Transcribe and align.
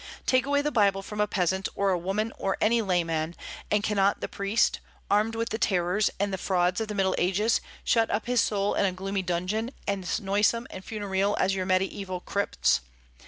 Take 0.25 0.47
away 0.47 0.63
the 0.63 0.71
Bible 0.71 1.03
from 1.03 1.21
a 1.21 1.27
peasant, 1.27 1.69
or 1.75 1.91
a 1.91 1.95
woman, 1.99 2.33
or 2.39 2.57
any 2.59 2.81
layman, 2.81 3.35
and 3.69 3.83
cannot 3.83 4.19
the 4.19 4.27
priest, 4.27 4.79
armed 5.11 5.35
with 5.35 5.49
the 5.49 5.59
terrors 5.59 6.09
and 6.19 6.33
the 6.33 6.39
frauds 6.39 6.81
of 6.81 6.87
the 6.87 6.95
Middle 6.95 7.13
Ages, 7.19 7.61
shut 7.83 8.09
up 8.09 8.25
his 8.25 8.41
soul 8.41 8.73
in 8.73 8.85
a 8.85 8.91
gloomy 8.93 9.21
dungeon, 9.21 9.69
as 9.87 10.19
noisome 10.19 10.65
and 10.71 10.83
funereal 10.83 11.37
as 11.39 11.53
your 11.53 11.67
Mediaeval 11.67 12.21
crypts? 12.21 12.81